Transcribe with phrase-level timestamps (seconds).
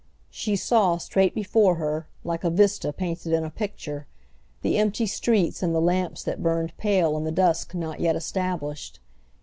[0.31, 4.07] She saw, straight before her, like a vista painted in a picture,
[4.63, 8.99] the empty street and the lamps that burned pale in the dusk not yet established.